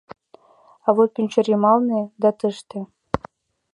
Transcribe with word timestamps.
А 0.87 0.89
вот 0.95 1.09
Пӱнчерйымалне 1.15 1.99
да 2.21 2.29
тыште... 2.39 2.79